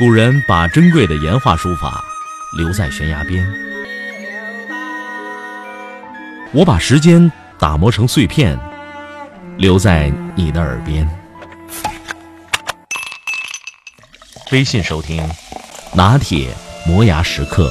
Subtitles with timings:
[0.00, 2.02] 古人把珍贵的岩画书法
[2.56, 3.46] 留在悬崖边，
[6.54, 8.58] 我把时间打磨成碎片，
[9.58, 11.06] 留在你的耳边。
[14.50, 15.22] 微信收听，
[15.94, 16.48] 拿铁
[16.86, 17.70] 磨牙时刻。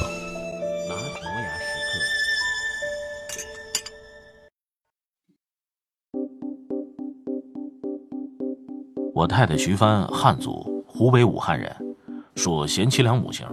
[9.12, 11.76] 我太太徐帆，汉族，湖北武汉人，
[12.36, 13.46] 属贤妻良母型，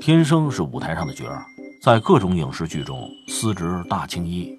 [0.00, 1.44] 天生是舞台上的角儿，
[1.80, 4.58] 在各种影视剧中司职大青衣，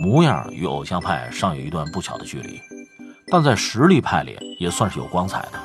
[0.00, 2.60] 模样与偶像派尚有一段不小的距离，
[3.28, 5.58] 但在实力派里也算是有光彩的。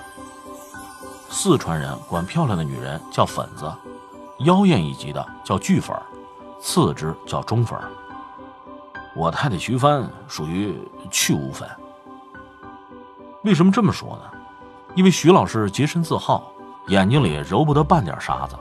[1.30, 3.72] 四川人管漂亮的女人叫粉子，
[4.40, 5.96] 妖艳一级的叫巨粉，
[6.62, 7.78] 次之叫中粉。
[9.16, 10.74] 我太太徐帆属于
[11.12, 11.68] 去污粉。
[13.44, 14.40] 为什么这么说呢？
[14.96, 16.52] 因为徐老师洁身自好，
[16.90, 18.56] 眼睛里揉不得半点沙子，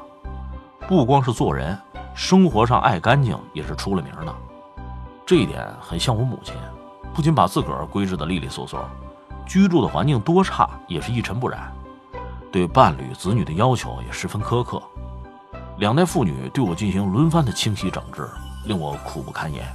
[0.86, 1.76] 不光是做人，
[2.14, 4.34] 生活上爱干净也是出了名的。
[5.24, 6.54] 这一点很像我母亲，
[7.14, 8.86] 不仅把自个儿规制的利利索索，
[9.46, 11.72] 居住的环境多差也是一尘不染，
[12.52, 14.82] 对伴侣子女的要求也十分苛刻。
[15.78, 18.28] 两代妇女对我进行轮番的清洗整治，
[18.66, 19.66] 令我苦不堪言。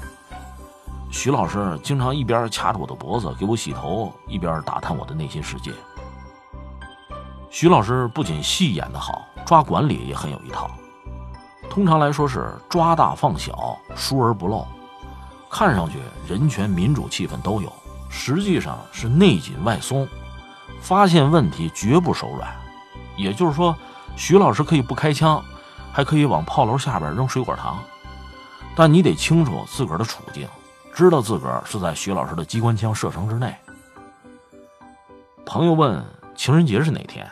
[1.09, 5.71] 徐老师经常一边掐着我的脖子给我洗头，一边打探我的内心世界。
[7.53, 10.67] 徐老师不仅戏演得好，抓管理也很有一套。
[11.69, 14.65] 通常来说是抓大放小，疏而不漏，
[15.51, 17.71] 看上去人权民主气氛都有，
[18.09, 20.07] 实际上是内紧外松，
[20.81, 22.51] 发现问题绝不手软。
[23.15, 23.77] 也就是说，
[24.15, 25.39] 徐老师可以不开枪，
[25.91, 27.77] 还可以往炮楼下边扔水果糖，
[28.75, 30.47] 但你得清楚自个儿的处境。
[30.91, 33.55] 知道自个儿是在徐老师的机关枪射程之内。
[35.45, 36.03] 朋友问
[36.35, 37.31] 情人节是哪天？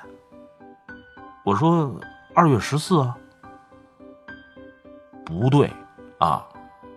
[1.43, 1.99] 我说
[2.35, 3.17] 二月十四啊。
[5.25, 5.71] 不对，
[6.19, 6.45] 啊，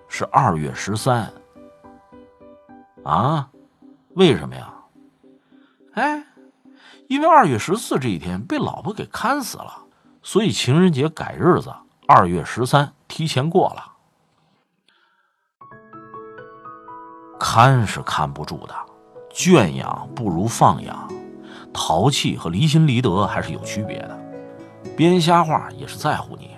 [0.08, 1.32] 是二月十三。
[3.04, 3.48] 啊？
[4.14, 4.72] 为什么呀？
[5.94, 6.24] 哎，
[7.08, 9.72] 因为二月十四这一天被老婆给看死了，
[10.22, 11.72] 所以情人节改日子，
[12.06, 13.92] 二月十三提前过了。
[17.38, 18.74] 看是看不住的，
[19.30, 21.08] 圈养不如放养，
[21.72, 24.23] 淘气和离心离德还是有区别的。
[24.96, 26.50] 编瞎话也是在乎你，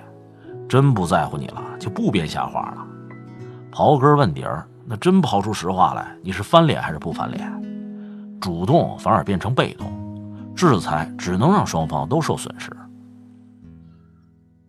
[0.69, 2.87] 真不在乎你了，就不编瞎话了。
[3.73, 7.51] 刨根问底儿，那真刨出实话来，你是翻脸还是不翻脸？
[8.41, 9.91] 主动反而变成被动，
[10.55, 12.71] 制裁只能让双方都受损失。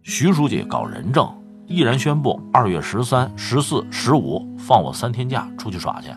[0.04, 1.30] 徐书记搞人证。
[1.70, 6.10] 毅然宣布，二月十三、十四、十五放我三天假出去耍去。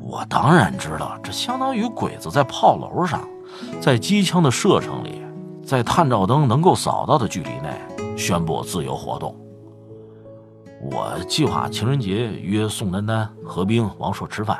[0.00, 3.20] 我当然知道，这相当于鬼子在炮楼上，
[3.80, 5.17] 在机枪的射程里，
[5.68, 7.78] 在探照灯能够扫到的距离内
[8.16, 9.36] 宣布自由活动。
[10.90, 14.58] 我计划情人节约宋丹丹、何冰、王硕吃饭，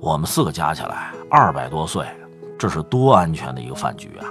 [0.00, 2.06] 我们四个加起来二百多岁，
[2.56, 4.30] 这是多安全的一个饭局啊！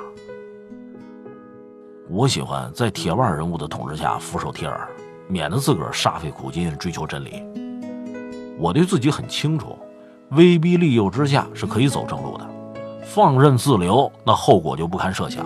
[2.09, 4.87] 我喜欢在铁腕人物的统治下俯首帖耳，
[5.27, 7.43] 免得自个儿煞费苦心追求真理。
[8.57, 9.77] 我对自己很清楚，
[10.29, 12.49] 威逼利诱之下是可以走正路的，
[13.03, 15.45] 放任自流那后果就不堪设想。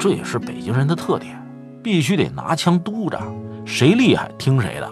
[0.00, 1.38] 这也是北京人的特点，
[1.84, 3.20] 必须得拿枪督着，
[3.66, 4.90] 谁厉害听谁的，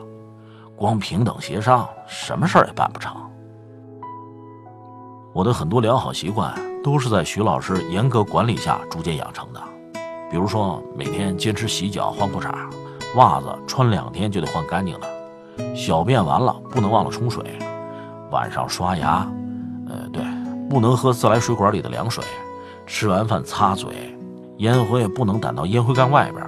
[0.76, 3.16] 光平等协商什么事儿也办不成。
[5.32, 6.54] 我的很多良好习惯
[6.84, 9.62] 都是在徐老师严格管理下逐渐养成的。
[10.30, 12.52] 比如说，每天坚持洗脚、换裤衩，
[13.14, 17.58] 袜子穿两天就得换干净的，小便完了不能忘了冲水，
[18.30, 19.26] 晚上刷牙，
[19.88, 20.22] 呃，对，
[20.68, 22.22] 不能喝自来水管里的凉水，
[22.86, 24.14] 吃完饭擦嘴，
[24.58, 26.44] 烟灰不能掸到烟灰缸外边，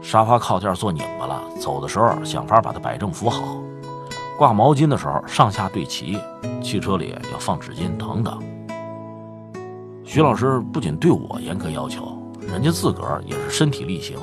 [0.00, 3.60] 沙发靠垫坐拧巴了，走的时候想法把它摆正扶好，
[4.38, 6.16] 挂毛巾的时候上下对齐，
[6.62, 8.40] 汽车里要放纸巾等等。
[10.04, 12.16] 徐老师不仅对我严格要求。
[12.40, 14.18] 人家自个儿也是身体力行，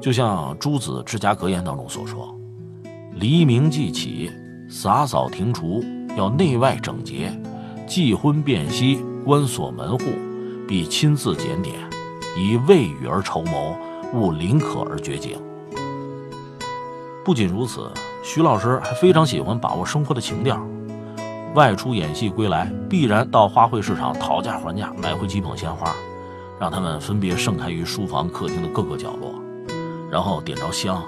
[0.00, 2.34] 就像《朱子治家格言》当中所说
[3.14, 4.30] ：“黎明即起，
[4.68, 5.84] 洒扫庭除，
[6.16, 7.30] 要内外整洁；
[7.86, 10.04] 既婚便息，关锁门户，
[10.66, 11.74] 必亲自检点，
[12.36, 13.76] 以未雨而绸缪，
[14.12, 15.38] 勿临渴而绝井。”
[17.24, 17.90] 不仅如此，
[18.22, 20.60] 徐老师还非常喜欢把握生活的情调。
[21.54, 25.94] 外出演戏归来，必然到花卉市场讨价还价，买回几捧鲜花。
[26.58, 29.34] 让他们分别盛开于书房、客厅的各个角落，
[30.10, 31.02] 然后点着香，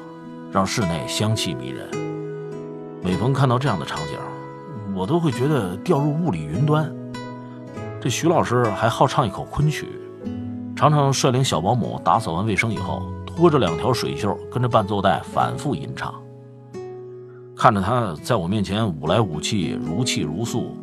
[0.51, 1.87] 让室内香气迷人。
[3.03, 4.19] 每逢看到这样的场景，
[4.95, 6.91] 我都会觉得掉入雾里云端。
[8.01, 9.89] 这徐老师还好唱一口昆曲，
[10.83, 16.13] 常常率领小保姆打扫完卫生以后，拖着两条水袖，跟着伴奏带反复吟唱。
[17.57, 20.77] 看着他在我面前舞来舞去，如泣如诉，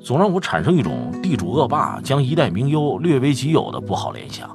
[0.00, 4.48] 总让我产生一种地主恶霸将一代名优略为己有的不好联想。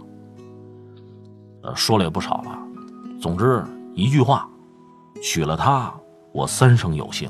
[1.64, 2.58] 呃，说了也不少了，
[3.22, 3.62] 总之
[3.94, 4.48] 一句话，
[5.22, 5.94] 娶了她，
[6.32, 7.30] 我三生有幸。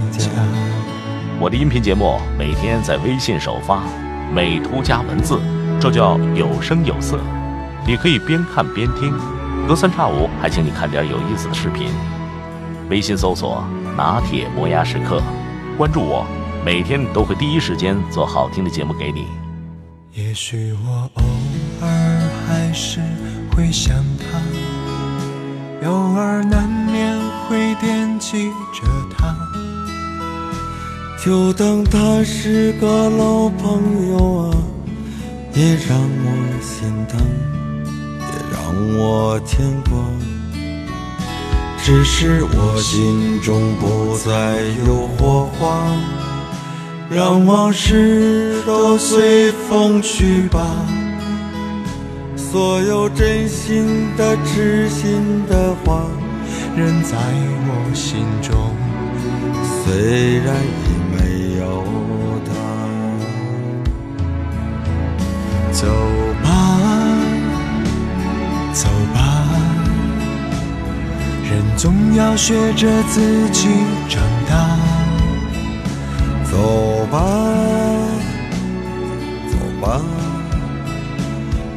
[1.41, 3.81] 我的音频节目每天在微信首发，
[4.31, 5.41] 美图加文字，
[5.79, 7.19] 这叫有声有色。
[7.83, 9.11] 你可以边看边听，
[9.67, 11.87] 隔三差五还请你看点有意思的视频。
[12.91, 13.63] 微信搜索
[13.97, 15.19] “拿铁磨牙时刻”，
[15.79, 16.27] 关注我，
[16.63, 19.25] 每天都会第一时间做好听的节目给你。
[20.13, 21.23] 也许我偶
[21.81, 22.99] 尔还是
[23.55, 28.83] 会想他，偶尔难免会惦记着
[29.17, 29.35] 他。
[31.23, 34.57] 就当他是个老朋友啊，
[35.53, 36.33] 也让我
[36.63, 37.21] 心疼，
[38.17, 39.99] 也让我牵挂。
[41.83, 44.57] 只是我心中不再
[44.87, 45.85] 有火花，
[47.07, 50.65] 让往事都随风去吧。
[52.35, 56.03] 所有真心的、痴心的话，
[56.75, 57.15] 仍在
[57.67, 58.55] 我心中，
[59.83, 61.00] 虽然已
[65.73, 65.87] 走
[66.43, 66.49] 吧，
[68.73, 69.45] 走吧，
[71.49, 73.69] 人总要学着自己
[74.09, 74.77] 长大。
[76.51, 77.19] 走吧，
[79.49, 80.01] 走吧，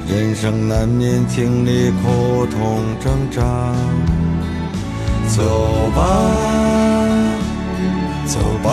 [0.09, 3.43] 人生难免经历苦痛挣扎。
[5.29, 6.03] 走吧，
[8.27, 8.73] 走吧，